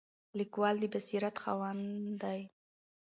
[0.39, 1.85] لیکوال د بصیرت خاوند
[2.23, 2.39] دی.